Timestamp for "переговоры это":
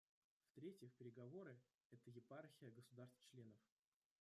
0.93-2.09